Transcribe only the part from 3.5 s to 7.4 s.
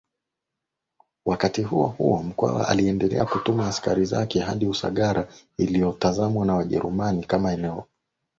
askari zake hadi Usagara iliyotazamwa na Wajerumani